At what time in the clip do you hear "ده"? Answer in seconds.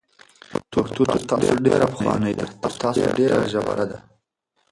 2.39-2.45, 3.91-3.97